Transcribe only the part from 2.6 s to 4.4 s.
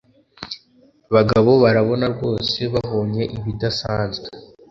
babonye ibidasanzwe